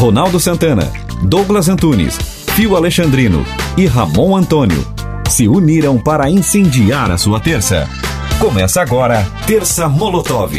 [0.00, 0.90] Ronaldo Santana,
[1.28, 2.16] Douglas Antunes,
[2.56, 3.44] Fio Alexandrino
[3.76, 4.82] e Ramon Antônio
[5.28, 7.86] se uniram para incendiar a sua terça.
[8.38, 10.54] Começa agora, Terça Molotov.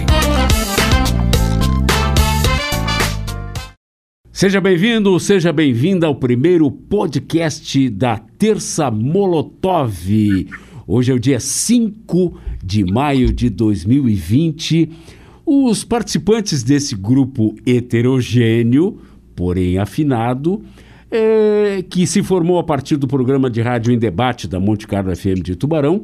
[4.32, 9.92] Seja bem-vindo, seja bem-vinda ao primeiro podcast da Terça Molotov.
[10.86, 14.88] Hoje é o dia 5 de maio de 2020.
[15.44, 19.00] Os participantes desse grupo heterogêneo,
[19.42, 20.62] porém afinado,
[21.10, 25.16] é, que se formou a partir do programa de rádio em debate da Monte Carlo
[25.16, 26.04] FM de Tubarão,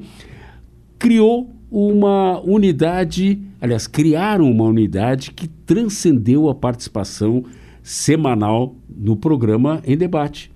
[0.98, 7.44] criou uma unidade, aliás, criaram uma unidade que transcendeu a participação
[7.84, 10.52] semanal no programa em debate.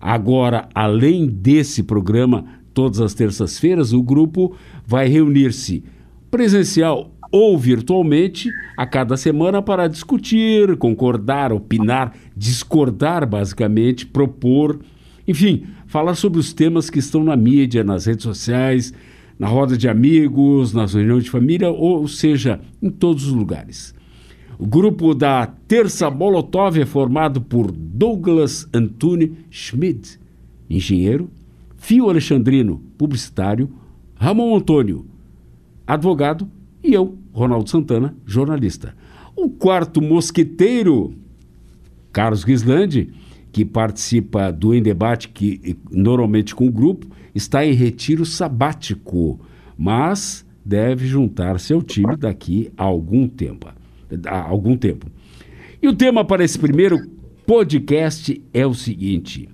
[0.00, 5.84] Agora, além desse programa, todas as terças-feiras, o grupo vai reunir-se
[6.32, 14.78] presencial ou virtualmente a cada semana para discutir, concordar, opinar, discordar, basicamente, propor,
[15.26, 18.94] enfim, falar sobre os temas que estão na mídia, nas redes sociais,
[19.36, 23.92] na roda de amigos, nas reuniões de família, ou seja, em todos os lugares.
[24.56, 30.20] O grupo da Terça Molotov é formado por Douglas Antune Schmidt,
[30.70, 31.28] engenheiro,
[31.78, 33.68] Fio Alexandrino, publicitário,
[34.14, 35.04] Ramon Antônio,
[35.84, 36.48] advogado,
[36.80, 38.94] e eu, Ronaldo Santana, jornalista.
[39.36, 41.12] O quarto mosqueteiro,
[42.12, 43.10] Carlos Gislandi,
[43.52, 49.40] que participa do Em Debate, que normalmente com o grupo, está em retiro sabático,
[49.76, 53.68] mas deve juntar-se ao time daqui a algum tempo.
[54.26, 55.06] A algum tempo.
[55.82, 56.96] E o tema para esse primeiro
[57.44, 59.48] podcast é o seguinte: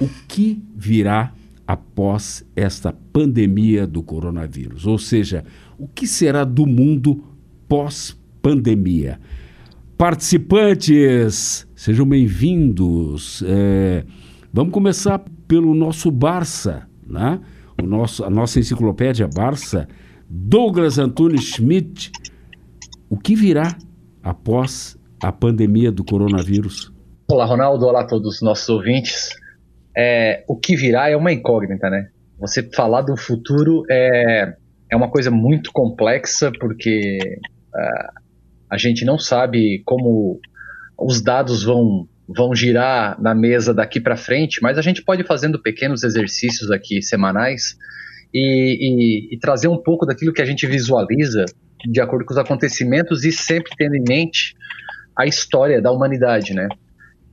[0.00, 1.32] o que virá
[1.66, 4.86] após esta pandemia do coronavírus?
[4.86, 5.44] Ou seja,
[5.78, 7.22] o que será do mundo
[7.68, 9.18] pós-pandemia?
[9.96, 13.42] Participantes, sejam bem-vindos.
[13.46, 14.04] É,
[14.52, 17.40] vamos começar pelo nosso Barça, né?
[17.82, 19.88] o nosso, a nossa enciclopédia Barça,
[20.28, 22.10] Douglas Antunes Schmidt.
[23.08, 23.76] O que virá
[24.22, 26.92] após a pandemia do coronavírus?
[27.28, 27.86] Olá, Ronaldo.
[27.86, 29.30] Olá a todos os nossos ouvintes.
[29.96, 32.08] É, o que virá é uma incógnita, né?
[32.40, 34.56] Você falar do futuro é,
[34.94, 37.18] é uma coisa muito complexa porque
[37.74, 38.20] uh,
[38.70, 40.40] a gente não sabe como
[40.98, 45.26] os dados vão vão girar na mesa daqui para frente, mas a gente pode ir
[45.26, 47.76] fazendo pequenos exercícios aqui semanais
[48.32, 51.44] e, e, e, trazer um pouco daquilo que a gente visualiza
[51.84, 54.56] de acordo com os acontecimentos e sempre tendo em mente
[55.14, 56.66] a história da humanidade, né?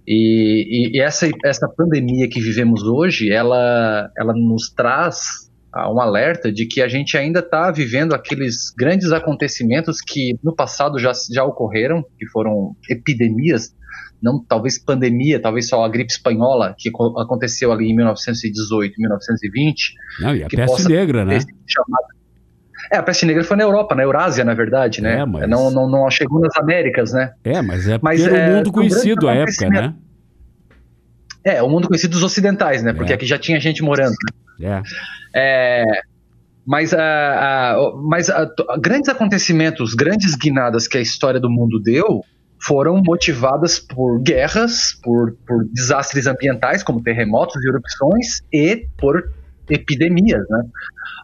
[0.05, 6.65] E, e essa, essa pandemia que vivemos hoje, ela, ela nos traz um alerta de
[6.65, 12.03] que a gente ainda está vivendo aqueles grandes acontecimentos que no passado já, já ocorreram,
[12.17, 13.73] que foram epidemias,
[14.21, 19.93] não talvez pandemia, talvez só a gripe espanhola, que aconteceu ali em 1918, 1920.
[20.19, 21.39] Não, e a peste negra, né?
[22.91, 25.19] É, a peste negra foi na Europa, na Eurásia, na verdade, né?
[25.19, 25.49] É, mas...
[25.49, 27.31] não, não, não chegou nas Américas, né?
[27.43, 29.95] É, mas é mas, era o é, mundo conhecido à época, né?
[31.43, 32.93] É, o mundo conhecido dos ocidentais, né?
[32.93, 33.15] Porque é.
[33.15, 34.13] aqui já tinha gente morando.
[34.59, 34.77] Né?
[34.77, 34.81] É.
[35.35, 35.83] é
[36.65, 42.21] mas, uh, uh, mas uh, grandes acontecimentos, grandes guinadas que a história do mundo deu
[42.61, 49.31] foram motivadas por guerras, por, por desastres ambientais, como terremotos e erupções, e por
[49.67, 50.63] epidemias, né?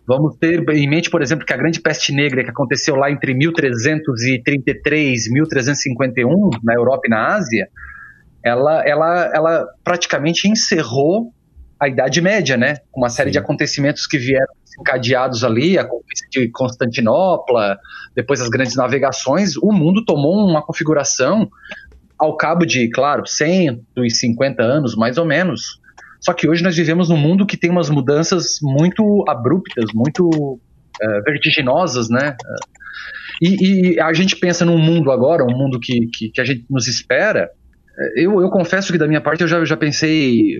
[0.07, 3.33] Vamos ter em mente, por exemplo, que a grande peste negra que aconteceu lá entre
[3.33, 7.67] 1333 e 1351 na Europa e na Ásia,
[8.41, 11.33] ela, ela, ela praticamente encerrou
[11.79, 12.75] a Idade Média, né?
[12.95, 13.33] Uma série Sim.
[13.33, 17.77] de acontecimentos que vieram encadeados ali, a conquista de Constantinopla,
[18.15, 21.49] depois as grandes navegações, o mundo tomou uma configuração
[22.17, 25.79] ao cabo de, claro, 150 anos, mais ou menos.
[26.19, 31.23] Só que hoje nós vivemos num mundo que tem umas mudanças muito abruptas, muito uh,
[31.23, 32.35] vertiginosas, né?
[33.41, 36.65] E, e, a gente pensa num mundo agora, um mundo que, que, que a gente
[36.69, 37.49] nos espera,
[38.15, 40.57] eu, eu, confesso que da minha parte eu já, já pensei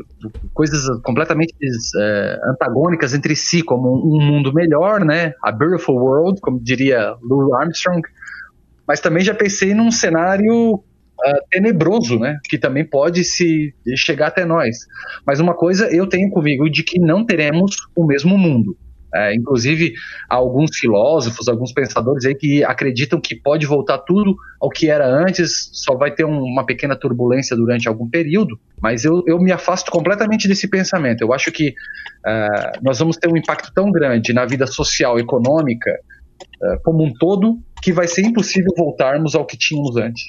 [0.54, 1.54] coisas completamente
[2.00, 5.34] é, antagônicas entre si, como um mundo melhor, né?
[5.44, 8.02] A beautiful world, como diria Louis Armstrong.
[8.88, 10.82] Mas também já pensei num cenário uh,
[11.52, 12.40] tenebroso, né?
[12.50, 14.78] Que também pode se chegar até nós.
[15.26, 18.76] Mas uma coisa eu tenho comigo de que não teremos o mesmo mundo.
[19.14, 19.94] É, inclusive,
[20.30, 25.08] há alguns filósofos, alguns pensadores aí que acreditam que pode voltar tudo ao que era
[25.08, 29.52] antes, só vai ter um, uma pequena turbulência durante algum período, mas eu, eu me
[29.52, 31.22] afasto completamente desse pensamento.
[31.22, 35.92] Eu acho que uh, nós vamos ter um impacto tão grande na vida social, econômica,
[36.62, 40.24] uh, como um todo, que vai ser impossível voltarmos ao que tínhamos antes.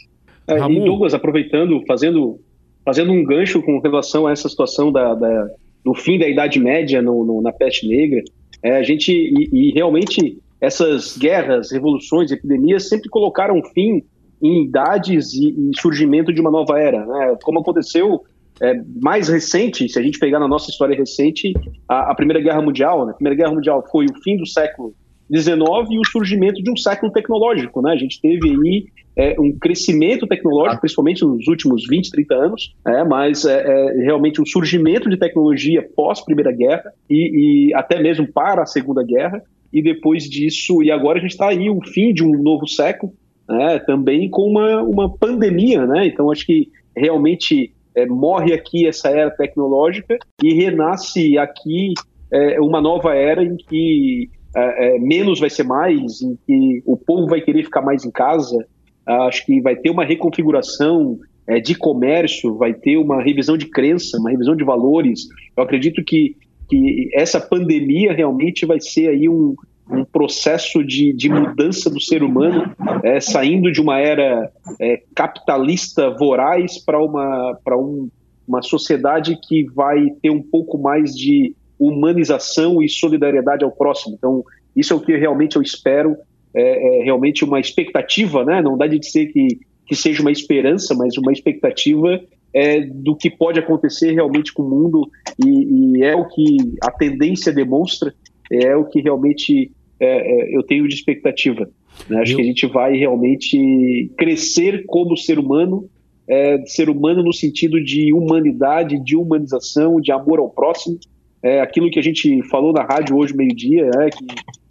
[0.47, 2.41] É, e Douglas, aproveitando, fazendo
[2.85, 5.49] fazendo um gancho com relação a essa situação da, da
[5.85, 8.23] do fim da Idade Média no, no, na peste negra,
[8.63, 14.03] é, a gente e, e, realmente essas guerras, revoluções, epidemias sempre colocaram fim
[14.43, 17.37] em idades e, e surgimento de uma nova era, né?
[17.43, 18.23] Como aconteceu
[18.61, 21.53] é, mais recente, se a gente pegar na nossa história recente,
[21.89, 23.07] a, a Primeira Guerra Mundial.
[23.07, 23.13] Né?
[23.13, 24.95] A Primeira Guerra Mundial foi o fim do século
[25.31, 27.83] XIX e o surgimento de um século tecnológico.
[27.83, 27.93] Né?
[27.93, 28.87] A gente teve aí
[29.17, 34.47] é, um crescimento tecnológico, principalmente nos últimos 20, 30 anos, é, mas é, realmente um
[34.47, 39.43] surgimento de tecnologia pós Primeira Guerra e, e até mesmo para a Segunda Guerra.
[39.73, 43.13] E depois disso, e agora a gente está aí o fim de um novo século,
[43.47, 46.07] né, também com uma, uma pandemia, né?
[46.07, 51.93] Então acho que realmente é, morre aqui essa era tecnológica e renasce aqui
[52.31, 56.97] é, uma nova era em que é, é, menos vai ser mais, em que o
[56.97, 58.67] povo vai querer ficar mais em casa.
[59.07, 64.19] Acho que vai ter uma reconfiguração é, de comércio, vai ter uma revisão de crença,
[64.19, 65.27] uma revisão de valores.
[65.57, 66.37] Eu acredito que,
[66.69, 69.55] que essa pandemia realmente vai ser aí um,
[69.91, 72.71] um processo de, de mudança do ser humano,
[73.03, 78.11] é, saindo de uma era é, capitalista voraz para uma, um,
[78.47, 84.17] uma sociedade que vai ter um pouco mais de humanização e solidariedade ao próximo.
[84.17, 84.43] Então,
[84.75, 86.17] isso é o que realmente eu espero,
[86.55, 88.61] é, é realmente uma expectativa, né?
[88.63, 92.21] não dá de dizer que, que seja uma esperança, mas uma expectativa
[92.53, 95.09] é, do que pode acontecer realmente com o mundo
[95.45, 98.15] e, e é o que a tendência demonstra,
[98.51, 99.71] é o que realmente
[100.01, 101.69] é, é, eu tenho de expectativa.
[102.09, 102.21] Né?
[102.21, 102.37] Acho eu...
[102.37, 105.89] que a gente vai realmente crescer como ser humano,
[106.29, 110.99] é, ser humano no sentido de humanidade, de humanização, de amor ao próximo.
[111.43, 114.27] É, aquilo que a gente falou na rádio hoje, meio-dia, é, que,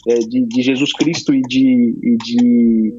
[0.10, 2.94] é, de, de, Jesus Cristo e de, e de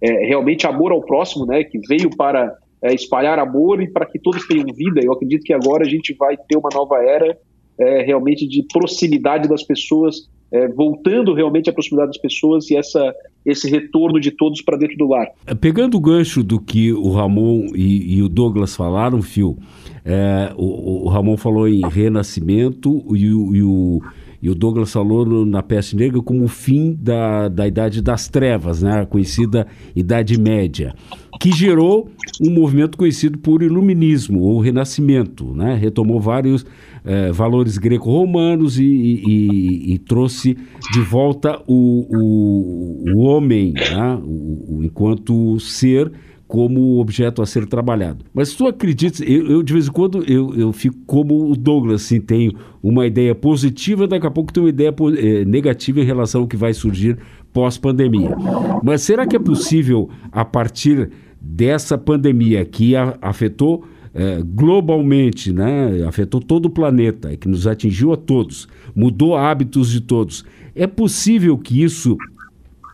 [0.00, 4.18] é, realmente amor ao próximo, né, que veio para é, espalhar amor e para que
[4.18, 5.00] todos tenham vida.
[5.02, 7.36] Eu acredito que agora a gente vai ter uma nova era
[7.78, 13.12] é, realmente de proximidade das pessoas, é, voltando realmente à proximidade das pessoas e essa,
[13.44, 15.26] esse retorno de todos para dentro do lar.
[15.46, 19.58] É, pegando o gancho do que o Ramon e, e o Douglas falaram, Fio,
[20.04, 24.02] é, o, o, Ramon falou em renascimento e o, e o,
[24.44, 28.28] e o Douglas falou no, na Peste Negra como o fim da, da Idade das
[28.28, 29.66] Trevas, né, a conhecida
[29.96, 30.94] Idade Média,
[31.40, 32.10] que gerou
[32.42, 36.66] um movimento conhecido por Iluminismo ou Renascimento, né, retomou vários
[37.04, 40.56] é, valores greco-romanos e, e, e, trouxe
[40.92, 44.18] de volta o, o, o homem, né?
[44.22, 46.10] o, o, enquanto ser
[46.46, 48.24] como objeto a ser trabalhado.
[48.32, 52.02] Mas tu acreditas, eu, eu, de vez em quando eu, eu fico como o Douglas,
[52.02, 52.52] assim, tenho
[52.82, 56.56] uma ideia positiva, daqui a pouco tenho uma ideia é, negativa em relação ao que
[56.56, 57.18] vai surgir
[57.52, 58.36] pós-pandemia.
[58.82, 61.10] Mas será que é possível, a partir
[61.40, 63.84] dessa pandemia que afetou
[64.14, 69.90] é, globalmente, né, afetou todo o planeta, é que nos atingiu a todos, mudou hábitos
[69.90, 70.44] de todos.
[70.74, 72.16] É possível que isso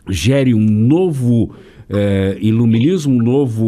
[0.09, 1.53] gere um novo
[1.87, 3.65] é, iluminismo, um novo,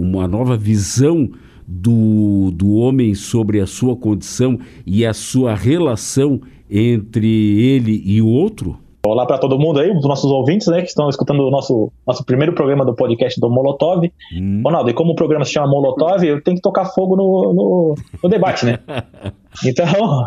[0.00, 1.30] uma nova visão
[1.66, 6.40] do, do homem sobre a sua condição e a sua relação
[6.70, 8.78] entre ele e o outro?
[9.10, 12.24] Olá para todo mundo aí, os nossos ouvintes, né, que estão escutando o nosso, nosso
[12.24, 14.08] primeiro programa do podcast do Molotov.
[14.32, 14.62] Hum.
[14.64, 17.94] Ronaldo, e como o programa se chama Molotov, eu tenho que tocar fogo no, no,
[18.22, 18.78] no debate, né?
[19.66, 19.84] Então,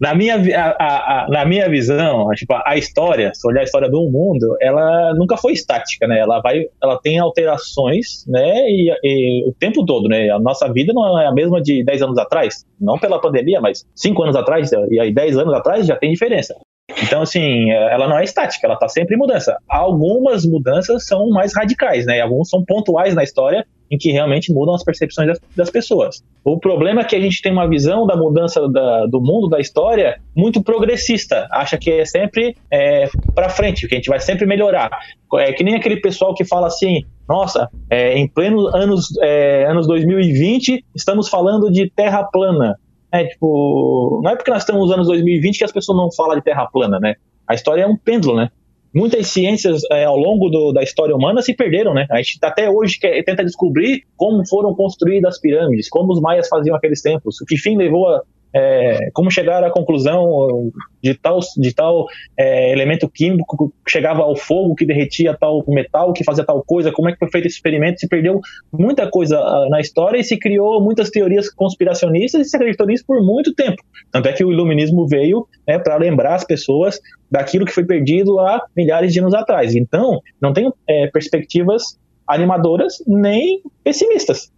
[0.00, 4.08] na, minha, a, a, na minha visão, tipo, a história, se olhar a história do
[4.08, 6.20] mundo, ela nunca foi estática, né?
[6.20, 8.68] Ela vai, ela tem alterações, né?
[8.68, 10.30] E, e, o tempo todo, né?
[10.30, 13.84] A nossa vida não é a mesma de 10 anos atrás, não pela pandemia, mas
[13.96, 16.54] 5 anos atrás e aí 10 anos atrás já tem diferença.
[17.02, 19.56] Então, assim, ela não é estática, ela está sempre em mudança.
[19.68, 22.20] Algumas mudanças são mais radicais, né?
[22.20, 26.24] Alguns são pontuais na história em que realmente mudam as percepções das, das pessoas.
[26.42, 29.60] O problema é que a gente tem uma visão da mudança da, do mundo, da
[29.60, 31.46] história, muito progressista.
[31.52, 34.90] Acha que é sempre é, para frente, que a gente vai sempre melhorar.
[35.34, 39.86] É que nem aquele pessoal que fala assim: nossa, é, em pleno anos, é, anos
[39.86, 42.78] 2020, estamos falando de terra plana.
[43.12, 46.36] É, tipo, não é porque nós estamos nos anos 2020 que as pessoas não falam
[46.36, 47.16] de terra plana, né?
[47.46, 48.50] A história é um pêndulo, né?
[48.94, 52.06] Muitas ciências é, ao longo do, da história humana se perderam, né?
[52.10, 56.48] A gente até hoje quer, tenta descobrir como foram construídas as pirâmides, como os maias
[56.48, 58.22] faziam aqueles templos, que fim levou a,
[58.54, 60.70] é, como chegar à conclusão
[61.02, 62.06] de tal, de tal
[62.36, 66.92] é, elemento químico que chegava ao fogo que derretia tal metal, que fazia tal coisa,
[66.92, 68.40] como é que foi feito esse experimento, se perdeu
[68.72, 73.04] muita coisa uh, na história e se criou muitas teorias conspiracionistas e se acreditou nisso
[73.06, 73.82] por muito tempo.
[74.10, 78.38] Tanto é que o iluminismo veio né, para lembrar as pessoas daquilo que foi perdido
[78.38, 79.74] há milhares de anos atrás.
[79.74, 84.52] Então, não tem é, perspectivas animadoras nem pessimistas.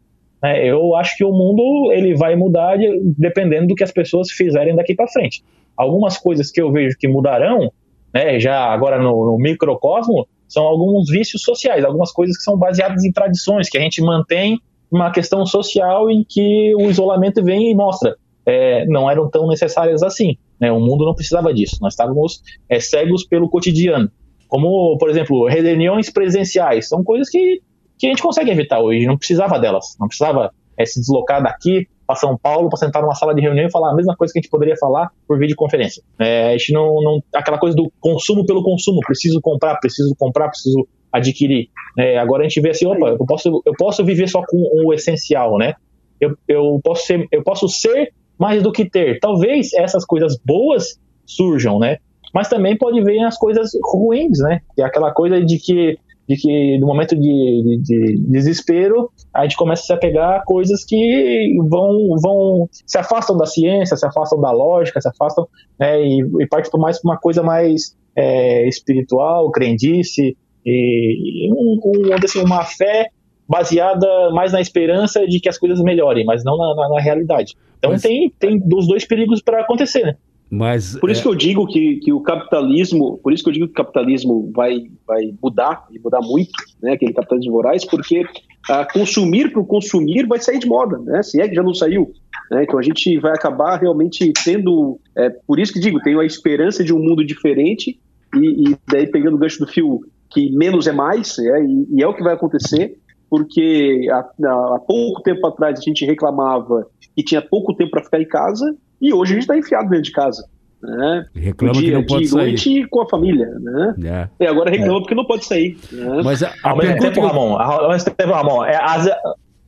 [0.44, 4.30] Né, eu acho que o mundo ele vai mudar de, dependendo do que as pessoas
[4.30, 5.42] fizerem daqui para frente.
[5.74, 7.72] Algumas coisas que eu vejo que mudarão,
[8.12, 13.04] né, já agora no, no microcosmo, são alguns vícios sociais, algumas coisas que são baseadas
[13.04, 14.60] em tradições, que a gente mantém
[14.92, 18.14] uma questão social em que o isolamento vem e mostra.
[18.44, 20.36] É, não eram tão necessárias assim.
[20.60, 20.70] Né?
[20.70, 21.78] O mundo não precisava disso.
[21.80, 24.10] Nós estávamos é, cegos pelo cotidiano.
[24.46, 26.86] Como, por exemplo, reuniões presenciais.
[26.86, 27.62] São coisas que,
[28.04, 29.06] que a gente consegue evitar hoje.
[29.06, 29.96] Não precisava delas.
[29.99, 33.66] Não precisava é, se deslocar daqui para São Paulo para sentar numa sala de reunião
[33.66, 36.02] e falar a mesma coisa que a gente poderia falar por videoconferência.
[36.18, 37.23] É, a gente não, não.
[37.34, 39.00] Aquela coisa do consumo pelo consumo.
[39.06, 41.68] Preciso comprar, preciso comprar, preciso adquirir.
[41.99, 44.92] É, agora a gente vê assim, opa, eu posso, eu posso viver só com o
[44.92, 45.75] essencial, né?
[46.20, 49.18] Eu, eu, posso ser, eu posso ser mais do que ter.
[49.20, 51.99] Talvez essas coisas boas surjam, né?
[52.34, 54.61] Mas também pode ver as coisas ruins, né?
[54.75, 55.96] Que é aquela coisa de que,
[56.28, 60.45] de que no momento de, de, de desespero a gente começa a se apegar a
[60.45, 65.47] coisas que vão, vão se afastam da ciência, se afastam da lógica, se afastam
[65.78, 72.14] né, e, e parte mais para uma coisa mais é, espiritual, crendice, e, um, um,
[72.14, 73.09] assim, uma fé
[73.47, 77.54] baseada mais na esperança de que as coisas melhorem, mas não na, na, na realidade.
[77.78, 80.16] Então mas, tem, tem dos dois perigos para acontecer, né?
[80.54, 81.23] Mas, por isso é...
[81.25, 84.52] que eu digo que, que o capitalismo, por isso que eu digo que o capitalismo
[84.54, 88.25] vai, vai mudar, e mudar muito, né, aquele capitalismo voraz, porque
[88.70, 91.75] a consumir para o consumir vai sair de moda, né, se é que já não
[91.75, 92.12] saiu.
[92.52, 96.26] Né, então a gente vai acabar realmente tendo, é, por isso que digo, tenho a
[96.26, 97.99] esperança de um mundo diferente,
[98.37, 102.02] e, e daí pegando o gancho do fio que menos é mais, é, e, e,
[102.02, 102.96] é o que vai acontecer,
[103.28, 108.20] porque há, há, pouco tempo atrás a gente reclamava que tinha pouco tempo para ficar
[108.20, 110.46] em casa, e hoje a gente está enfiado dentro de casa.
[110.82, 111.24] Né?
[111.34, 112.42] Reclama dia, que não pode de sair.
[112.42, 113.94] noite com a família, né?
[114.38, 114.44] É.
[114.44, 115.00] E agora reclama é.
[115.00, 115.78] porque não pode sair.
[115.90, 116.20] Né?
[116.22, 117.26] Mas a, a ao mesmo tempo, eu...
[117.26, 119.08] Ramon, ao mesmo tempo, Ramon, é, as,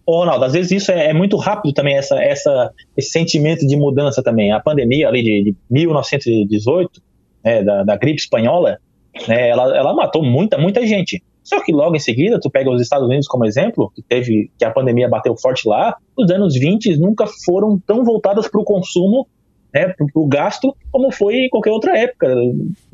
[0.07, 3.77] Ô, Ronaldo, às vezes isso é, é, muito rápido também, essa, essa, esse sentimento de
[3.77, 4.53] mudança também.
[4.53, 7.03] A pandemia ali de, de 1918,
[7.45, 8.79] né, da, da gripe espanhola,
[9.27, 11.25] né, ela, ela matou muita, muita gente.
[11.47, 14.65] Só que logo em seguida, tu pega os Estados Unidos como exemplo, que teve que
[14.65, 19.29] a pandemia bateu forte lá, os anos 20 nunca foram tão voltados para o consumo
[19.73, 22.29] né, para o gasto, como foi em qualquer outra época.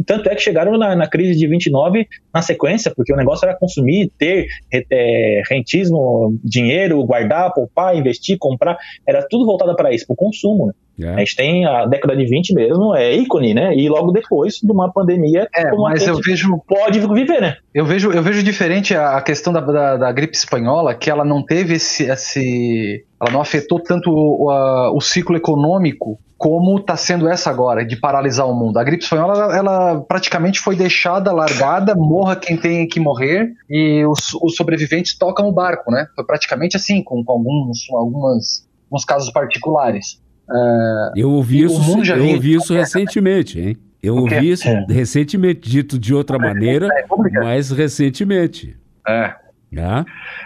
[0.07, 3.57] Tanto é que chegaram na, na, crise de 29 na sequência, porque o negócio era
[3.57, 4.47] consumir, ter
[4.91, 8.77] é, rentismo, dinheiro, guardar, poupar, investir, comprar,
[9.07, 10.67] era tudo voltado para isso, para o consumo.
[10.67, 10.73] Né?
[11.01, 11.15] É.
[11.15, 13.75] A gente tem a década de 20 mesmo, é ícone, né?
[13.75, 17.57] E logo depois de uma pandemia, é, como mas eu vejo pode viver, né?
[17.75, 21.43] Eu vejo, eu vejo diferente a, questão da, da, da, gripe espanhola, que ela não
[21.43, 27.29] teve esse, esse ela não afetou tanto o, a, o ciclo econômico como está sendo
[27.29, 28.77] essa agora, de paralisar o mundo.
[28.77, 34.35] A gripe espanhola, ela, praticamente foi deixada, largada, morra quem tem que morrer, e os,
[34.43, 36.09] os sobreviventes tocam o barco, né?
[36.17, 40.21] Foi praticamente assim, com, com alguns, algumas, alguns casos particulares.
[40.51, 41.81] Uh, eu ouvi isso,
[42.13, 43.77] eu ouvi isso recentemente, hein?
[44.03, 44.85] Eu ouvi isso é.
[44.89, 47.05] recentemente, dito de outra maneira, é,
[47.41, 48.77] mas recentemente.
[49.07, 49.33] É.
[49.79, 50.05] Ah.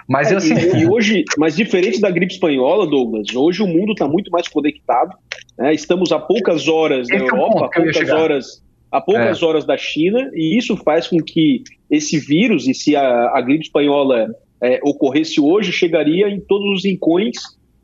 [0.09, 4.07] Mas é, assim, e hoje, mas diferente da gripe espanhola, Douglas, hoje o mundo está
[4.07, 5.17] muito mais conectado.
[5.59, 5.75] Né?
[5.75, 9.45] Estamos a poucas horas da Europa, a poucas horas, a poucas é.
[9.45, 13.65] horas da China, e isso faz com que esse vírus, e se a, a gripe
[13.65, 14.29] espanhola
[14.63, 17.37] é, ocorresse hoje, chegaria em todos os rincões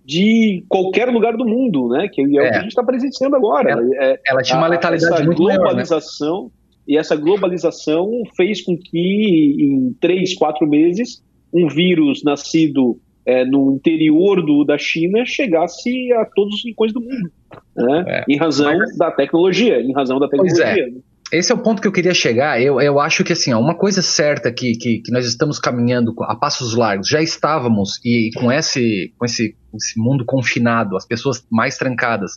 [0.05, 2.09] de qualquer lugar do mundo, né?
[2.09, 2.55] Que é, o que a é.
[2.55, 3.71] gente está presenciando agora.
[3.71, 6.51] Ela, é, ela tinha uma letalidade muito globalização maior, né?
[6.89, 11.23] e essa globalização fez com que em três, quatro meses
[11.53, 17.01] um vírus nascido é, no interior do, da China chegasse a todos os rincões do
[17.01, 17.31] mundo,
[17.77, 18.05] né?
[18.07, 18.25] É.
[18.29, 18.97] Em razão Mas...
[18.97, 20.65] da tecnologia, em razão da tecnologia.
[20.65, 21.13] Pois é.
[21.33, 22.61] Esse é o ponto que eu queria chegar.
[22.61, 26.15] Eu, eu acho que assim, ó, uma coisa certa que, que, que, nós estamos caminhando
[26.25, 31.43] a passos largos, já estávamos, e com esse, com esse, esse mundo confinado, as pessoas
[31.51, 32.33] mais trancadas,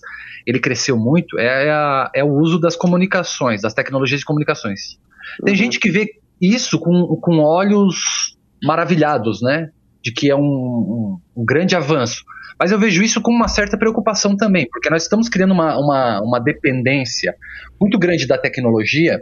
[0.47, 4.97] ele cresceu muito, é, a, é o uso das comunicações, das tecnologias de comunicações.
[5.43, 5.57] Tem uhum.
[5.57, 6.07] gente que vê
[6.41, 8.34] isso com, com olhos
[8.65, 9.69] maravilhados, né?
[10.03, 12.23] De que é um, um, um grande avanço.
[12.59, 16.21] Mas eu vejo isso com uma certa preocupação também, porque nós estamos criando uma, uma,
[16.21, 17.35] uma dependência
[17.79, 19.19] muito grande da tecnologia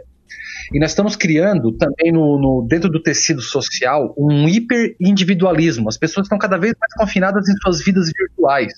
[0.72, 5.88] e nós estamos criando também no, no, dentro do tecido social um hiperindividualismo.
[5.88, 8.72] As pessoas estão cada vez mais confinadas em suas vidas virtuais,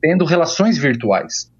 [0.00, 1.50] tendo relações virtuais.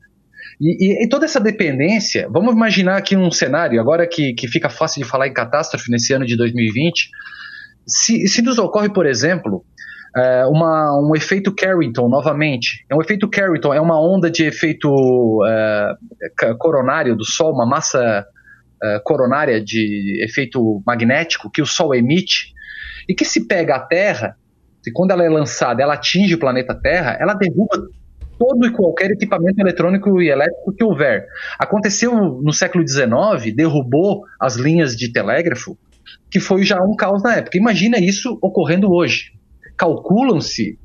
[0.60, 4.68] E, e, e toda essa dependência, vamos imaginar aqui um cenário, agora que, que fica
[4.68, 7.08] fácil de falar em catástrofe nesse ano de 2020,
[7.86, 9.64] se, se nos ocorre, por exemplo,
[10.16, 12.84] é, uma, um efeito Carrington novamente.
[12.88, 18.24] É um efeito Carrington, é uma onda de efeito é, coronário do Sol, uma massa
[18.82, 22.52] é, coronária de efeito magnético que o Sol emite
[23.08, 24.36] e que se pega a Terra
[24.86, 27.88] e quando ela é lançada, ela atinge o planeta Terra, ela derruba
[28.38, 31.26] todo e qualquer equipamento eletrônico e elétrico que houver.
[31.58, 35.78] Aconteceu no século XIX, derrubou as linhas de telégrafo,
[36.30, 37.58] que foi já um caos na época.
[37.58, 39.32] Imagina isso ocorrendo hoje.
[39.76, 40.78] Calculam-se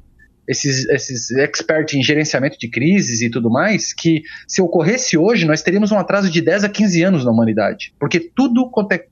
[0.48, 5.62] esses, esses experts em gerenciamento de crises e tudo mais, que se ocorresse hoje, nós
[5.62, 7.94] teríamos um atraso de 10 a 15 anos na humanidade.
[8.00, 9.06] Porque tudo quanto é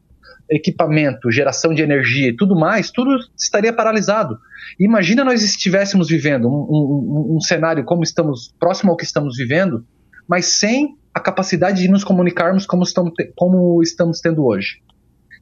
[0.49, 4.37] equipamento, geração de energia e tudo mais, tudo estaria paralisado.
[4.79, 9.85] Imagina nós estivéssemos vivendo um, um, um, cenário como estamos, próximo ao que estamos vivendo,
[10.27, 14.81] mas sem a capacidade de nos comunicarmos como estamos, como estamos tendo hoje.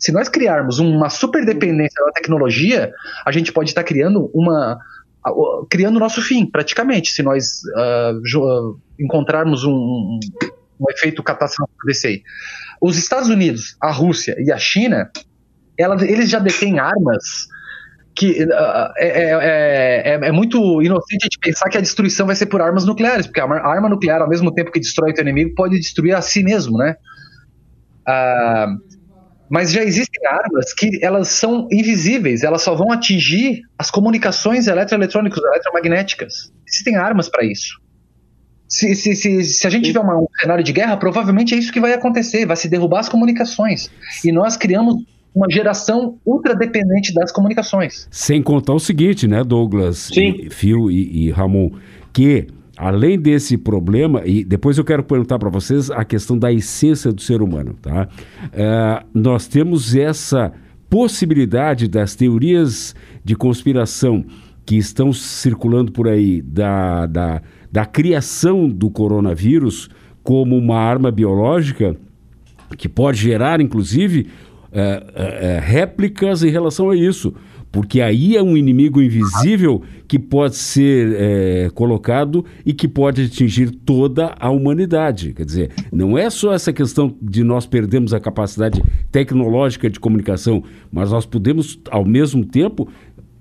[0.04, 2.92] Se nós criarmos uma super dependência da tecnologia,
[3.26, 4.78] a gente pode estar criando uma
[5.70, 10.20] criando o nosso fim, praticamente, se nós uh, encontrarmos um, um,
[10.82, 12.24] um efeito catastrófico desse aí.
[12.82, 15.10] Os Estados Unidos, a Rússia e a China,
[15.78, 17.48] ela, eles já detêm armas
[18.14, 22.36] que uh, é, é, é, é, muito inocente a gente pensar que a destruição vai
[22.36, 25.24] ser por armas nucleares, porque a arma nuclear, ao mesmo tempo que destrói o teu
[25.24, 26.98] inimigo, pode destruir a si mesmo, né?
[28.06, 28.93] Uh,
[29.50, 35.44] mas já existem armas que elas são invisíveis, elas só vão atingir as comunicações eletroeletrônicas,
[35.44, 36.52] eletromagnéticas.
[36.68, 37.82] Existem armas para isso.
[38.68, 41.72] Se, se, se, se, a gente tiver uma, um cenário de guerra, provavelmente é isso
[41.72, 43.92] que vai acontecer, vai se derrubar as comunicações.
[44.26, 45.04] E nós criamos
[45.36, 48.08] uma geração ultra dependente das comunicações.
[48.12, 50.46] Sem contar o seguinte, né, Douglas, Sim.
[50.46, 51.72] E, Phil e, e Ramon,
[52.12, 57.12] que além desse problema, e depois eu quero perguntar para vocês a questão da essência
[57.12, 58.08] do ser humano, tá?
[58.46, 60.52] Uh, nós temos essa
[60.90, 64.26] possibilidade das teorias de conspiração
[64.66, 69.90] que estão circulando por aí da, da, da criação do coronavírus
[70.24, 71.96] como uma arma biológica
[72.78, 74.28] que pode gerar, inclusive,
[74.72, 77.34] uh, uh, réplicas em relação a isso
[77.74, 83.72] porque aí é um inimigo invisível que pode ser é, colocado e que pode atingir
[83.72, 85.34] toda a humanidade.
[85.34, 88.80] Quer dizer, não é só essa questão de nós perdermos a capacidade
[89.12, 92.88] tecnológica de comunicação, mas nós podemos, ao mesmo tempo,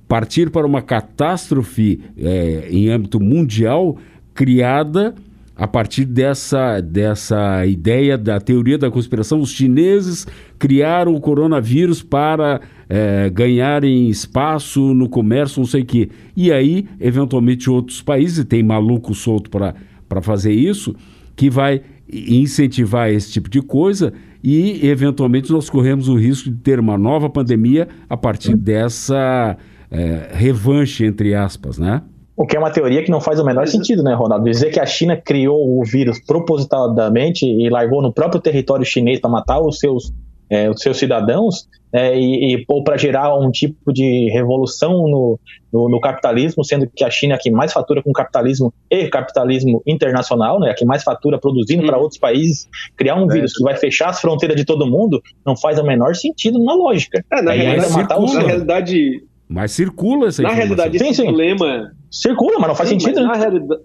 [0.08, 3.98] partir para uma catástrofe é, em âmbito mundial
[4.32, 5.14] criada
[5.54, 10.26] a partir dessa, dessa ideia da teoria da conspiração, os chineses
[10.58, 16.08] criaram o coronavírus para é, ganharem espaço no comércio, não sei o quê.
[16.36, 20.94] E aí, eventualmente, outros países, tem maluco solto para fazer isso,
[21.36, 24.12] que vai incentivar esse tipo de coisa
[24.42, 29.56] e, eventualmente, nós corremos o risco de ter uma nova pandemia a partir dessa
[29.90, 32.02] é, revanche, entre aspas, né?
[32.36, 34.44] O que é uma teoria que não faz o menor sentido, né, Ronaldo?
[34.44, 39.30] Dizer que a China criou o vírus propositadamente e largou no próprio território chinês para
[39.30, 40.12] matar os seus,
[40.48, 45.38] é, os seus cidadãos é, e, e ou para gerar um tipo de revolução no,
[45.70, 49.08] no, no, capitalismo, sendo que a China é a que mais fatura com capitalismo e
[49.08, 51.86] capitalismo internacional, né, a que mais fatura produzindo hum.
[51.86, 52.66] para outros países,
[52.96, 55.84] criar um é, vírus que vai fechar as fronteiras de todo mundo não faz o
[55.84, 57.22] menor sentido na lógica.
[57.30, 58.32] É, na, realidade, matar os...
[58.32, 61.26] na realidade, mas circula essa Na realidade, esse sim, sim.
[61.26, 61.92] dilema.
[62.12, 63.26] Circula, mas não faz sim, sentido.
[63.26, 63.44] Mas, né?
[63.44, 63.82] na realidade,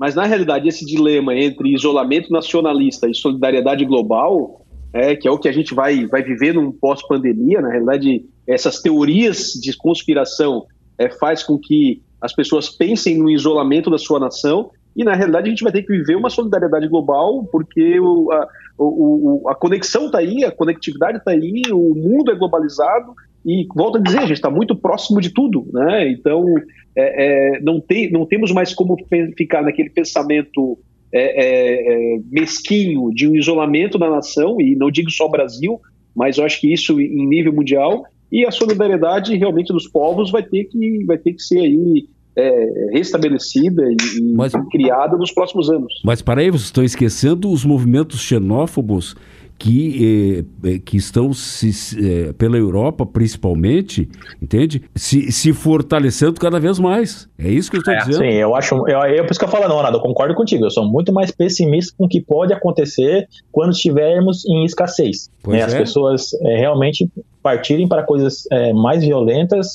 [0.00, 5.38] mas na realidade, esse dilema entre isolamento nacionalista e solidariedade global, é, que é o
[5.38, 10.64] que a gente vai, vai viver num pós-pandemia, na realidade, essas teorias de conspiração
[10.98, 15.46] é, faz com que as pessoas pensem no isolamento da sua nação e na realidade
[15.46, 20.06] a gente vai ter que viver uma solidariedade global porque o, a, o, a conexão
[20.06, 24.26] está aí, a conectividade está aí, o mundo é globalizado e volto a dizer, a
[24.26, 26.10] gente está muito próximo de tudo, né?
[26.10, 26.44] Então
[26.96, 28.96] é, é, não, tem, não temos mais como
[29.36, 30.78] ficar naquele pensamento
[31.12, 35.80] é, é, é, mesquinho de um isolamento da nação, e não digo só Brasil,
[36.14, 40.42] mas eu acho que isso em nível mundial, e a solidariedade realmente dos povos vai
[40.42, 45.92] ter que, vai ter que ser aí é, restabelecida e, mas, criada nos próximos anos.
[46.04, 49.16] Mas para aí, vocês estão esquecendo os movimentos xenófobos
[49.60, 51.68] que, eh, eh, que estão se,
[52.02, 54.08] eh, pela Europa, principalmente,
[54.40, 54.82] entende?
[54.96, 57.28] Se, se fortalecendo cada vez mais.
[57.38, 58.24] É isso que eu estou é, dizendo.
[58.24, 58.74] Sim, eu acho.
[58.88, 60.64] Eu, é por isso que eu falo, não, Ronaldo, eu concordo contigo.
[60.64, 65.28] Eu sou muito mais pessimista com o que pode acontecer quando estivermos em escassez.
[65.46, 65.60] Né?
[65.60, 65.78] As é.
[65.78, 67.06] pessoas é, realmente
[67.42, 69.74] partirem para coisas é, mais violentas,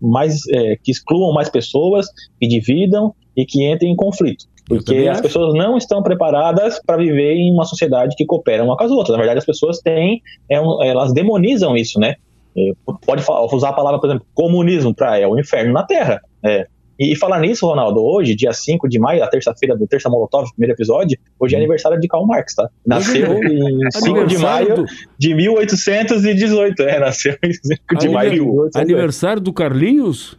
[0.00, 0.42] mais,
[0.84, 2.06] que excluam mais pessoas,
[2.40, 4.46] que dividam e que entrem em conflito.
[4.68, 8.84] Porque as pessoas não estão preparadas para viver em uma sociedade que coopera uma com
[8.84, 9.10] as outras.
[9.10, 12.16] Na verdade, as pessoas têm, é um, elas demonizam isso, né?
[12.56, 12.72] É,
[13.04, 16.20] pode usar a palavra, por exemplo, comunismo para é o inferno na Terra.
[16.42, 16.66] É.
[16.98, 20.74] E, falar nisso, Ronaldo, hoje, dia 5 de maio, a terça-feira do Terça Molotov, primeiro
[20.74, 21.60] episódio, hoje é hum.
[21.60, 22.70] aniversário de Karl Marx, tá?
[22.86, 24.84] Nasceu em 5 de maio
[25.18, 26.82] de 1818.
[26.82, 28.78] É, nasceu em 5 de maio de 1818.
[28.78, 30.38] Aniversário do Carlinhos?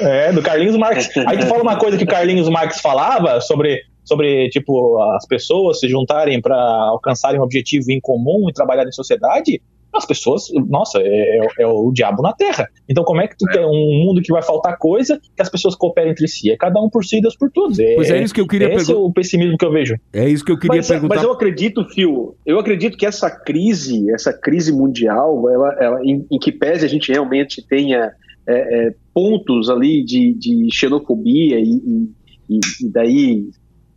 [0.00, 1.10] É, do Carlinhos Marx.
[1.26, 5.80] Aí tu fala uma coisa que o Carlinhos Marx falava sobre, sobre tipo, as pessoas
[5.80, 9.60] se juntarem para alcançarem um objetivo em comum e trabalhar em sociedade
[9.92, 12.68] as pessoas, nossa, é, é, é, o diabo na terra.
[12.88, 13.52] Então, como é que tu é.
[13.52, 16.50] quer um mundo que vai faltar coisa que as pessoas cooperem entre si?
[16.50, 17.78] É cada um por si, Deus por todos.
[17.78, 18.82] É, pois é isso que eu queria perguntar.
[18.82, 19.96] Esse é o pessimismo que eu vejo.
[20.12, 21.16] É isso que eu queria mas, perguntar.
[21.16, 26.24] Mas eu acredito, Phil, eu acredito que essa crise, essa crise mundial, ela, ela em,
[26.30, 28.12] em, que pese a gente realmente tenha
[28.50, 32.10] é, é, pontos ali de, de xenofobia e,
[32.48, 33.48] e, e daí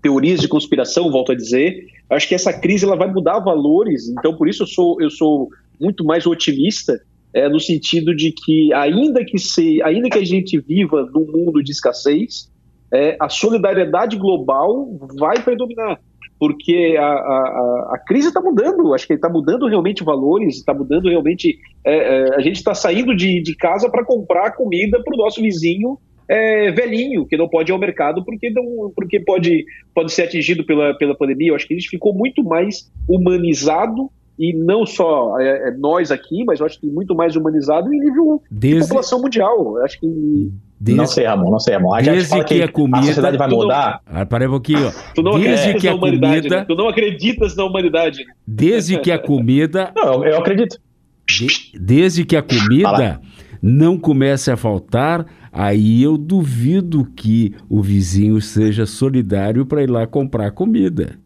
[0.01, 4.35] teorias de conspiração, volto a dizer, acho que essa crise ela vai mudar valores, então
[4.35, 6.99] por isso eu sou, eu sou muito mais otimista
[7.33, 11.63] é, no sentido de que ainda que se, ainda que a gente viva num mundo
[11.63, 12.51] de escassez,
[12.93, 15.99] é, a solidariedade global vai predominar,
[16.39, 21.09] porque a, a, a crise está mudando, acho que está mudando realmente valores, está mudando
[21.09, 21.57] realmente.
[21.85, 25.41] É, é, a gente está saindo de, de casa para comprar comida para o nosso
[25.41, 30.23] vizinho é, velhinho, que não pode ir ao mercado porque, não, porque pode, pode ser
[30.23, 31.49] atingido pela, pela pandemia.
[31.49, 36.43] Eu acho que gente ficou muito mais humanizado e não só é, é, nós aqui,
[36.43, 38.81] mas eu acho que muito mais humanizado em nível Desde...
[38.81, 39.77] de população mundial.
[39.77, 40.51] Eu acho que
[40.83, 40.97] Desde...
[40.97, 41.93] Não sei, Ramon, não sei, Ramon.
[41.93, 42.99] A Desde que, que, a comida.
[42.99, 44.01] A sociedade vai mudar.
[44.05, 44.21] Não...
[44.21, 44.91] Ah, para um pouquinho, ó.
[45.15, 46.57] Tu não Desde que a comida.
[46.57, 46.65] Né?
[46.67, 48.25] Tu não acreditas na humanidade.
[48.45, 49.93] Desde que a comida.
[49.95, 50.77] Não, eu acredito.
[51.25, 51.47] De...
[51.79, 53.21] Desde que a comida
[53.65, 60.05] não comece a faltar, aí eu duvido que o vizinho seja solidário para ir lá
[60.05, 61.17] comprar comida.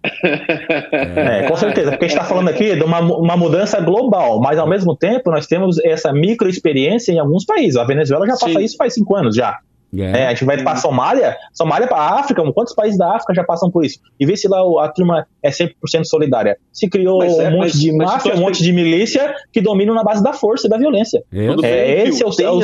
[0.91, 4.59] É, com certeza, porque a gente está falando aqui de uma, uma mudança global, mas
[4.59, 7.75] ao mesmo tempo nós temos essa micro experiência em alguns países.
[7.75, 8.63] A Venezuela já passa Sim.
[8.63, 9.59] isso faz cinco anos já.
[9.95, 10.01] É.
[10.01, 13.33] É, a gente vai para a Somália, Somália para a África, quantos países da África
[13.33, 13.99] já passam por isso?
[14.19, 15.71] E vê se lá a turma é 100%
[16.05, 16.57] solidária.
[16.73, 20.03] Se criou é, um monte mas, de máfia, um monte de milícia que dominam na
[20.03, 21.23] base da força e da violência.
[21.63, 22.59] É, esse é o, seu.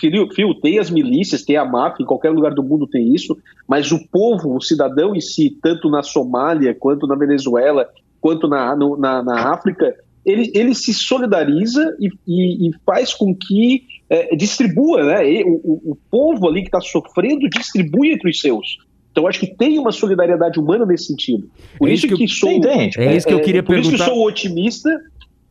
[0.00, 3.36] Filho, Fio, tem as milícias, tem a máfia, em qualquer lugar do mundo tem isso,
[3.68, 7.88] mas o povo, o cidadão em si, tanto na Somália, quanto na Venezuela,
[8.20, 13.34] quanto na, no, na, na, África, ele, ele se solidariza e, e, e faz com
[13.34, 15.28] que é, distribua, né?
[15.28, 18.78] E, o, o povo ali que está sofrendo distribui entre os seus.
[19.10, 21.48] Então acho que tem uma solidariedade humana nesse sentido.
[21.78, 23.74] Por é isso, que, que sou, é isso que eu queria é, por perguntar.
[23.74, 25.00] Por isso que sou otimista.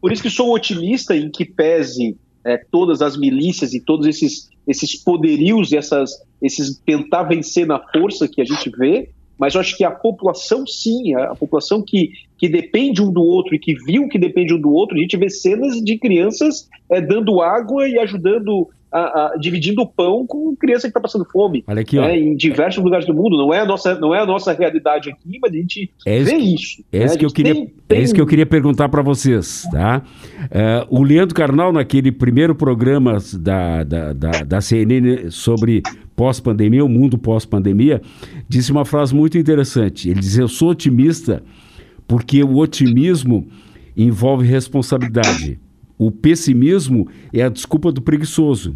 [0.02, 4.50] Por isso que sou otimista em que pese é, todas as milícias e todos esses,
[4.68, 9.62] esses poderios e essas, esses tentar vencer na força que a gente vê, mas eu
[9.62, 12.12] acho que a população, sim, a, a, população que,
[12.44, 15.16] que depende um do outro e que viu que depende um do outro, a gente
[15.16, 20.54] vê cenas de crianças é, dando água e ajudando a, a, dividindo o pão com
[20.54, 21.64] criança que está passando fome.
[21.66, 22.02] Olha aqui, ó.
[22.02, 23.38] Né, em diversos lugares do mundo.
[23.38, 26.36] Não é a nossa, não é a nossa realidade aqui, mas a gente é vê
[26.36, 26.84] isso.
[26.92, 27.06] É, né?
[27.06, 27.98] isso que eu queria, tem, tem...
[27.98, 29.66] é isso que eu queria perguntar para vocês.
[29.72, 30.04] Tá?
[30.44, 35.82] Uh, o Leandro Carnal, naquele primeiro programa da, da, da, da CNN sobre
[36.14, 38.02] pós-pandemia, o mundo pós-pandemia,
[38.50, 40.10] disse uma frase muito interessante.
[40.10, 41.42] Ele diz: Eu sou otimista
[42.08, 43.48] porque o otimismo
[43.96, 45.60] envolve responsabilidade.
[45.98, 48.76] O pessimismo é a desculpa do preguiçoso.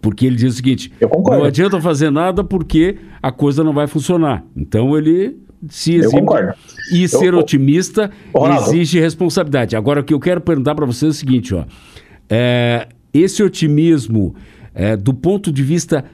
[0.00, 4.44] Porque ele diz o seguinte: não adianta fazer nada porque a coisa não vai funcionar.
[4.56, 5.36] Então ele
[5.68, 6.26] se exime.
[6.92, 8.10] E ser eu, otimista
[8.58, 9.76] exige responsabilidade.
[9.76, 11.64] Agora, o que eu quero perguntar para vocês é o seguinte: ó,
[12.28, 14.34] é, esse otimismo,
[14.74, 16.04] é, do ponto de vista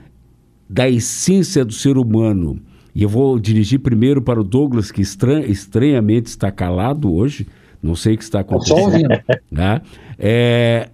[0.69, 2.61] da essência do ser humano,
[2.95, 7.47] e eu vou dirigir primeiro para o Douglas, que estran estranhamente está calado hoje.
[7.83, 9.09] Não sei o que está acontecendo.
[9.51, 9.81] Né?
[10.19, 10.91] É,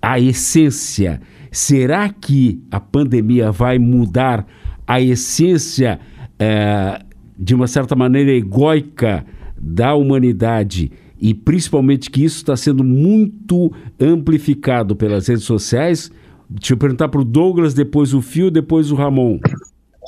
[0.00, 1.20] a essência.
[1.50, 4.46] Será que a pandemia vai mudar
[4.86, 6.00] a essência
[6.38, 7.00] é,
[7.38, 9.24] de uma certa maneira egóica
[9.56, 10.90] da humanidade?
[11.20, 16.10] E principalmente que isso está sendo muito amplificado pelas redes sociais.
[16.50, 19.38] Deixa eu perguntar para o Douglas, depois o Fio, depois o Ramon.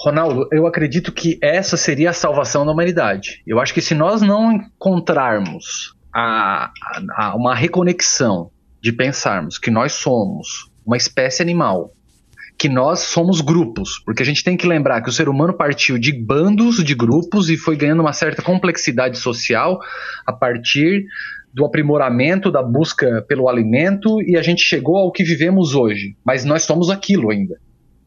[0.07, 3.43] Ronaldo, eu acredito que essa seria a salvação da humanidade.
[3.45, 6.71] Eu acho que se nós não encontrarmos a,
[7.17, 11.91] a, uma reconexão de pensarmos que nós somos uma espécie animal,
[12.57, 15.99] que nós somos grupos, porque a gente tem que lembrar que o ser humano partiu
[15.99, 19.81] de bandos de grupos e foi ganhando uma certa complexidade social
[20.25, 21.05] a partir
[21.53, 26.15] do aprimoramento da busca pelo alimento e a gente chegou ao que vivemos hoje.
[26.25, 27.57] Mas nós somos aquilo ainda.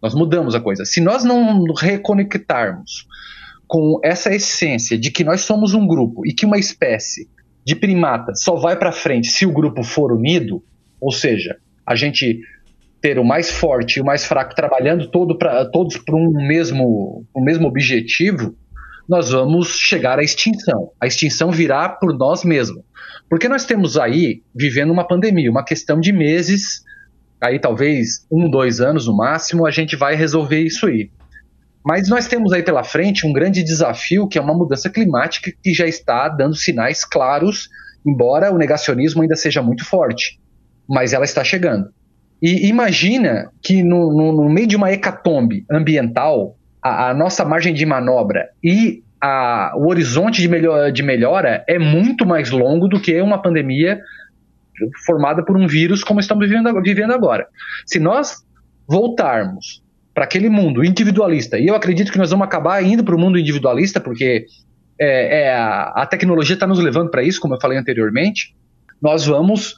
[0.01, 0.85] Nós mudamos a coisa.
[0.85, 3.07] Se nós não reconectarmos
[3.67, 7.29] com essa essência de que nós somos um grupo e que uma espécie
[7.65, 10.63] de primata só vai para frente se o grupo for unido,
[10.99, 12.41] ou seja, a gente
[13.01, 17.25] ter o mais forte e o mais fraco trabalhando todo pra, todos para um mesmo,
[17.35, 18.55] um mesmo objetivo,
[19.07, 20.91] nós vamos chegar à extinção.
[20.99, 22.83] A extinção virá por nós mesmos.
[23.29, 26.83] Porque nós temos aí, vivendo uma pandemia, uma questão de meses
[27.41, 31.09] aí talvez um, dois anos no máximo, a gente vai resolver isso aí.
[31.83, 35.73] Mas nós temos aí pela frente um grande desafio que é uma mudança climática que
[35.73, 37.69] já está dando sinais claros,
[38.05, 40.39] embora o negacionismo ainda seja muito forte.
[40.87, 41.89] Mas ela está chegando.
[42.41, 47.73] E imagina que no, no, no meio de uma hecatombe ambiental, a, a nossa margem
[47.73, 52.99] de manobra e a, o horizonte de, melhor, de melhora é muito mais longo do
[52.99, 53.99] que uma pandemia
[55.05, 57.47] formada por um vírus como estamos vivendo, vivendo agora.
[57.85, 58.43] Se nós
[58.87, 63.19] voltarmos para aquele mundo individualista, e eu acredito que nós vamos acabar indo para o
[63.19, 64.45] mundo individualista, porque
[64.99, 68.55] é, é a, a tecnologia está nos levando para isso, como eu falei anteriormente,
[69.01, 69.75] nós vamos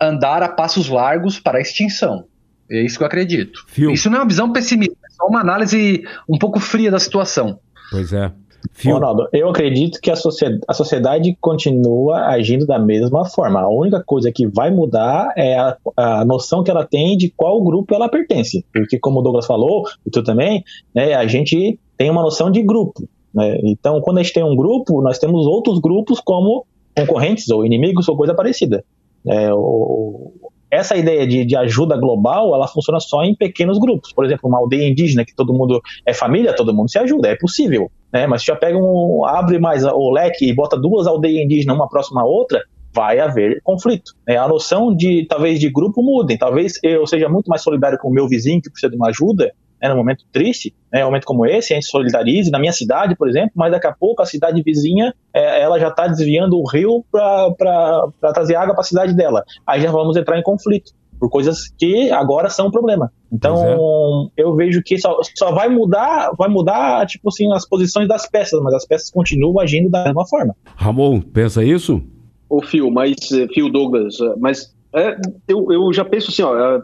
[0.00, 2.24] andar a passos largos para a extinção.
[2.70, 3.64] É isso que eu acredito.
[3.68, 3.90] Fio.
[3.90, 7.58] Isso não é uma visão pessimista, é só uma análise um pouco fria da situação.
[7.90, 8.32] Pois é.
[8.72, 8.94] Fio.
[8.94, 13.60] Ronaldo, eu acredito que a sociedade, a sociedade, continua agindo da mesma forma.
[13.60, 17.62] A única coisa que vai mudar é a, a, noção que ela tem de qual
[17.62, 18.64] grupo ela pertence.
[18.72, 22.62] Porque, como o Douglas falou, e tu também, né, a gente tem uma noção de
[22.62, 23.08] grupo.
[23.34, 23.58] Né?
[23.64, 28.08] Então, quando a gente tem um grupo, nós temos outros grupos como concorrentes ou inimigos
[28.08, 28.84] ou coisa parecida.
[29.26, 30.32] É, o,
[30.70, 34.12] essa ideia de, de, ajuda global, ela funciona só em pequenos grupos.
[34.12, 37.36] Por exemplo, uma aldeia indígena que todo mundo é família, todo mundo se ajuda, é
[37.36, 37.90] possível.
[38.14, 38.28] Né?
[38.28, 42.22] Mas já pega um, abre mais o leque e bota duas aldeias indígenas uma próxima
[42.22, 42.62] à outra,
[42.94, 44.12] vai haver conflito.
[44.26, 44.36] Né?
[44.36, 46.38] A noção de talvez de grupo mudem.
[46.38, 49.52] Talvez eu seja muito mais solidário com o meu vizinho que precisa de uma ajuda,
[49.82, 53.16] né, num momento triste, né, um momento como esse, a gente solidarize na minha cidade,
[53.16, 56.64] por exemplo, mas daqui a pouco a cidade vizinha é, ela já está desviando o
[56.64, 59.42] rio para trazer água para a cidade dela.
[59.66, 60.92] Aí já vamos entrar em conflito
[61.24, 63.10] por coisas que agora são um problema.
[63.32, 64.42] Então, é.
[64.42, 68.60] eu vejo que só, só vai mudar, vai mudar, tipo assim, as posições das peças,
[68.62, 70.54] mas as peças continuam agindo da mesma forma.
[70.76, 72.02] Ramon, pensa isso?
[72.48, 73.14] O Phil, mas
[73.54, 75.16] Phil Douglas, mas é,
[75.48, 76.82] eu, eu já penso assim, ó, é,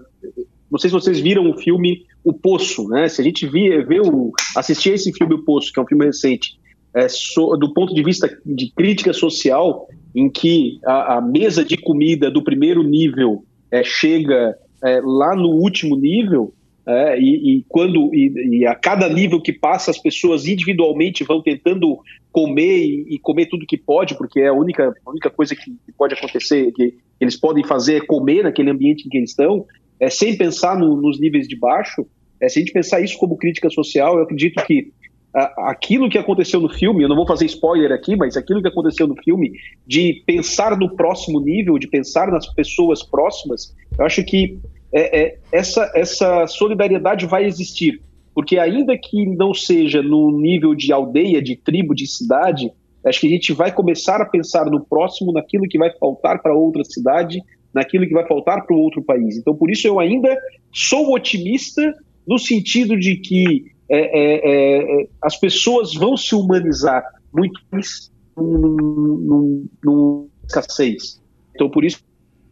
[0.71, 3.09] não sei se vocês viram o filme O Poço, né?
[3.09, 6.07] Se a gente vê, vê o, assistir esse filme O Poço, que é um filme
[6.07, 6.59] recente,
[6.95, 11.77] é, so, do ponto de vista de crítica social, em que a, a mesa de
[11.77, 16.53] comida do primeiro nível é, chega é, lá no último nível,
[16.87, 21.43] é, e, e, quando e, e, a cada nível que passa as pessoas individualmente vão
[21.43, 21.99] tentando
[22.33, 25.73] comer e, e, comer tudo que pode porque é a única a única coisa que
[25.97, 29.67] pode acontecer que eles podem fazer é comer naquele ambiente em que eles estão
[30.01, 32.07] é, sem pensar no, nos níveis de baixo
[32.41, 34.91] é, se a gente pensar isso como crítica social eu acredito que
[35.33, 39.07] aquilo que aconteceu no filme, eu não vou fazer spoiler aqui, mas aquilo que aconteceu
[39.07, 39.53] no filme,
[39.87, 44.59] de pensar no próximo nível, de pensar nas pessoas próximas, eu acho que
[44.93, 48.01] é, é, essa, essa solidariedade vai existir.
[48.35, 52.73] Porque ainda que não seja no nível de aldeia, de tribo, de cidade,
[53.05, 56.55] acho que a gente vai começar a pensar no próximo, naquilo que vai faltar para
[56.55, 57.41] outra cidade,
[57.73, 59.37] naquilo que vai faltar para o outro país.
[59.37, 60.37] Então, por isso, eu ainda
[60.73, 61.95] sou otimista
[62.27, 68.11] no sentido de que é, é, é, é, as pessoas vão se humanizar muito mais
[68.37, 71.21] numa escassez.
[71.55, 72.03] Então, por isso,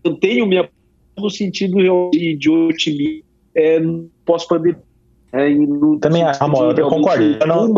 [0.05, 0.68] eu tenho minha
[1.16, 1.79] no sentido
[2.11, 3.24] de, de otimismo
[3.55, 3.81] é,
[4.24, 4.83] pós-pandemia.
[5.33, 5.48] É,
[6.01, 7.24] Também, amor, eu concordo.
[7.40, 7.74] Eu não...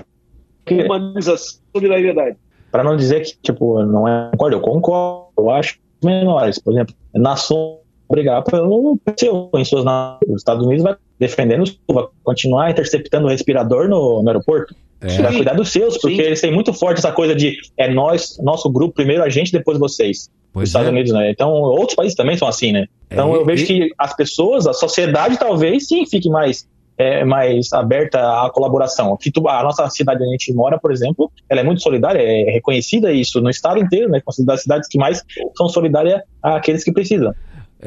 [0.70, 2.36] Humanização solidariedade.
[2.70, 5.32] Para não dizer que, tipo, não é concordo, eu concordo.
[5.36, 9.84] Eu acho menores, por exemplo, nações brigar pelo seu em suas
[10.28, 15.20] os Estados Unidos vai defendendo vai continuar interceptando o respirador no, no aeroporto é.
[15.20, 16.22] vai cuidar dos seus porque Sim.
[16.22, 19.78] eles têm muito forte essa coisa de é nós nosso grupo primeiro a gente depois
[19.78, 20.90] vocês pois os Estados é.
[20.90, 23.66] Unidos né então outros países também são assim né então é, eu vejo e...
[23.66, 29.14] que as pessoas a sociedade talvez sim fique mais é, mais aberta à colaboração.
[29.14, 32.50] Aqui, a nossa cidade onde a gente mora, por exemplo, ela é muito solidária, é
[32.50, 34.20] reconhecida isso no estado inteiro, né?
[34.22, 35.24] Considerada das cidades que mais
[35.56, 37.34] são solidárias àqueles que precisam.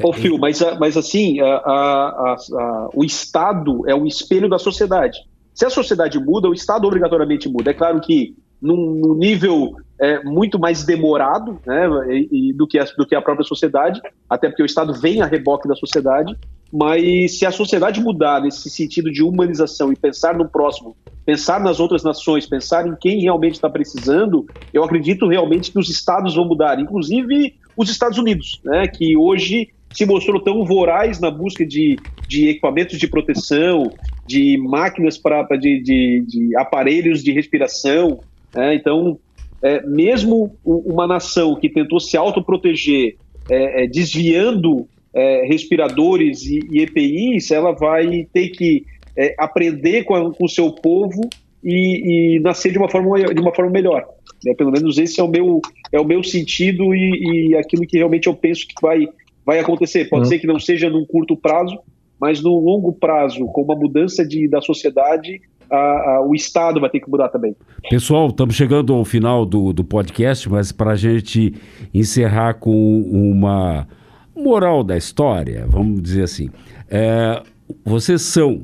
[0.01, 4.58] Ô, é, Phil, mas, mas assim, a, a, a, o Estado é o espelho da
[4.58, 5.19] sociedade.
[5.53, 7.71] Se a sociedade muda, o Estado obrigatoriamente muda.
[7.71, 12.79] É claro que num, num nível é, muito mais demorado né, e, e do, que
[12.79, 16.36] a, do que a própria sociedade, até porque o Estado vem a reboque da sociedade,
[16.71, 21.79] mas se a sociedade mudar nesse sentido de humanização e pensar no próximo, pensar nas
[21.79, 26.45] outras nações, pensar em quem realmente está precisando, eu acredito realmente que os estados vão
[26.45, 31.97] mudar, inclusive os Estados Unidos, né, que hoje se mostrou tão voraz na busca de,
[32.27, 33.91] de equipamentos de proteção,
[34.25, 38.19] de máquinas para de, de, de, aparelhos de respiração.
[38.53, 38.75] Né?
[38.75, 39.19] Então,
[39.62, 43.15] é, mesmo uma nação que tentou se autoproteger
[43.49, 50.34] é, é, desviando é, respiradores e, e, EPIs, ela vai ter que é, aprender com,
[50.39, 51.29] o seu povo
[51.63, 54.06] e, e, nascer de uma forma, de uma forma melhor.
[54.43, 54.53] Né?
[54.56, 58.27] Pelo menos esse é o meu, é o meu sentido e, e aquilo que realmente
[58.27, 59.08] eu penso que vai
[59.45, 60.06] vai acontecer.
[60.10, 60.29] Pode uhum.
[60.29, 61.77] ser que não seja num curto prazo,
[62.19, 66.89] mas no longo prazo, com uma mudança de, da sociedade, a, a, o Estado vai
[66.89, 67.56] ter que mudar também.
[67.89, 71.53] Pessoal, estamos chegando ao final do, do podcast, mas para a gente
[71.93, 73.88] encerrar com uma
[74.36, 76.49] moral da história, vamos dizer assim,
[76.89, 77.41] é,
[77.84, 78.63] vocês são,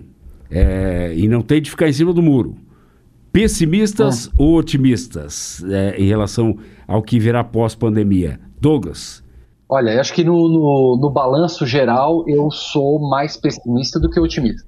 [0.49, 2.55] é, e não tem de ficar em cima do muro,
[3.31, 4.31] pessimistas hum.
[4.37, 8.39] ou otimistas é, em relação ao que virá pós-pandemia?
[8.59, 9.23] Douglas?
[9.69, 14.19] Olha, eu acho que no, no, no, balanço geral eu sou mais pessimista do que
[14.19, 14.67] otimista.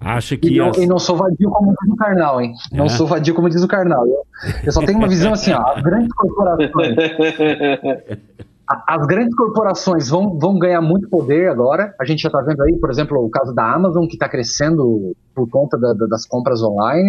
[0.00, 0.54] Acha que.
[0.54, 0.78] E não, as...
[0.78, 2.54] e não sou vadio como diz o Karnal, hein?
[2.72, 2.88] Não é?
[2.88, 4.06] sou vadio como diz o Karnal.
[4.06, 4.24] Eu,
[4.64, 6.96] eu só tenho uma visão assim, ó, as grandes corporações.
[8.86, 11.92] as grandes corporações vão, vão ganhar muito poder agora.
[12.00, 15.12] A gente já está vendo aí, por exemplo, o caso da Amazon, que está crescendo
[15.34, 17.08] por conta da, da, das compras online.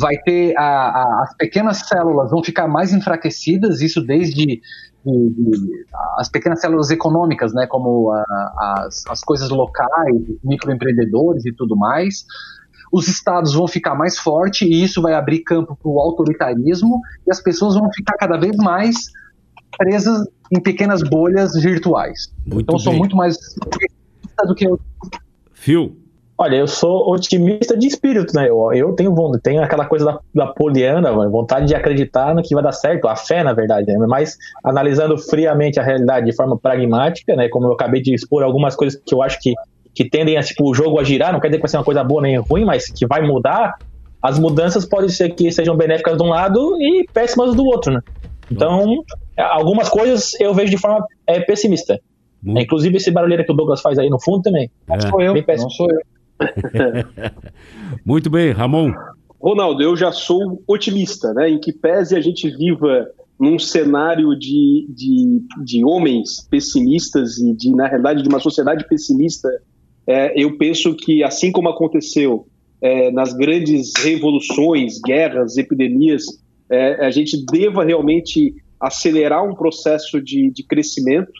[0.00, 4.62] Vai ter a, a, as pequenas células vão ficar mais enfraquecidas, isso desde
[5.10, 11.52] de, de, as pequenas células econômicas, né, como a, as, as coisas locais, microempreendedores e
[11.52, 12.24] tudo mais
[12.90, 17.30] os estados vão ficar mais fortes e isso vai abrir campo para o autoritarismo e
[17.30, 18.96] as pessoas vão ficar cada vez mais
[19.76, 22.32] presas em pequenas bolhas virtuais.
[22.46, 22.84] Muito então, bem.
[22.84, 23.36] sou muito mais
[24.46, 24.80] do que eu.
[25.52, 25.96] Phil?
[26.40, 28.48] Olha, eu sou otimista de espírito, né?
[28.48, 32.62] Eu, eu tenho, tenho aquela coisa da, da poliana, vontade de acreditar no que vai
[32.62, 34.06] dar certo, a fé, na verdade, né?
[34.08, 37.48] Mas analisando friamente a realidade de forma pragmática, né?
[37.48, 39.52] Como eu acabei de expor algumas coisas que eu acho que,
[39.92, 41.84] que tendem a, tipo, o jogo a girar, não quer dizer que vai ser uma
[41.84, 43.76] coisa boa nem ruim, mas que vai mudar,
[44.22, 48.00] as mudanças podem ser que sejam benéficas de um lado e péssimas do outro, né?
[48.48, 49.02] Então,
[49.36, 51.98] algumas coisas eu vejo de forma é, pessimista.
[52.40, 52.62] Muito.
[52.62, 54.70] Inclusive esse barulheiro que o Douglas faz aí no fundo também.
[54.88, 54.94] É.
[54.94, 56.17] Não sou eu, não sou eu.
[58.04, 58.92] Muito bem, Ramon.
[59.40, 61.50] Ronaldo, eu já sou otimista, né?
[61.50, 63.06] Em que pese a gente viva
[63.38, 69.48] num cenário de, de, de homens pessimistas e de, na realidade, de uma sociedade pessimista,
[70.06, 72.46] é, eu penso que, assim como aconteceu
[72.82, 76.24] é, nas grandes revoluções, guerras, epidemias,
[76.70, 81.32] é, a gente deva realmente acelerar um processo de, de crescimento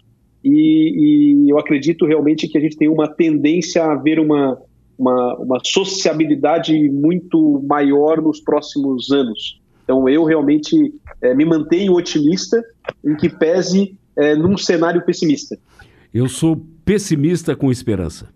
[0.45, 4.57] e, e, eu acredito realmente que a gente tem uma tendência a ver uma,
[4.99, 9.61] uma, uma sociabilidade muito maior nos próximos anos.
[9.85, 12.63] Então eu realmente é, me mantenho otimista
[13.05, 15.57] em que pese é, num cenário pessimista.
[16.13, 18.29] Eu sou pessimista com esperança.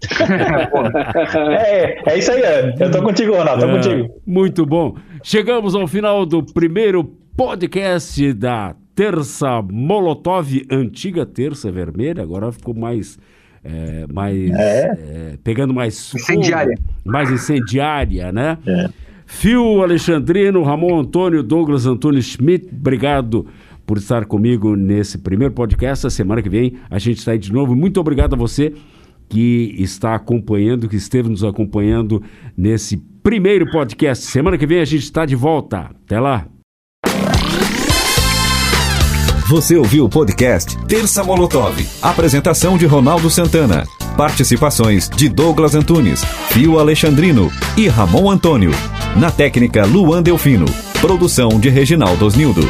[1.58, 2.42] é, é isso aí,
[2.78, 4.14] eu tô contigo, Ronaldo, tô é, contigo.
[4.26, 4.96] Muito bom.
[5.22, 7.04] Chegamos ao final do primeiro
[7.36, 13.18] podcast da Terça Molotov, antiga Terça Vermelha, agora ficou mais.
[13.62, 14.98] É, mais é.
[15.32, 16.78] É, pegando mais incendiária.
[17.04, 18.56] mais incendiária, né?
[18.66, 18.88] É.
[19.26, 23.46] Fio Alexandrino, Ramon Antônio, Douglas Antônio Schmidt, obrigado
[23.86, 26.06] por estar comigo nesse primeiro podcast.
[26.06, 27.76] A semana que vem a gente está aí de novo.
[27.76, 28.72] Muito obrigado a você
[29.28, 32.22] que está acompanhando, que esteve nos acompanhando
[32.56, 34.24] nesse primeiro podcast.
[34.26, 35.90] Semana que vem a gente está de volta.
[36.04, 36.46] Até lá.
[39.50, 41.84] Você ouviu o podcast Terça Molotov.
[42.00, 43.84] Apresentação de Ronaldo Santana.
[44.16, 48.70] Participações de Douglas Antunes, Fio Alexandrino e Ramon Antônio.
[49.16, 50.66] Na técnica Luan Delfino.
[51.00, 52.62] Produção de Reginaldo Osnildo.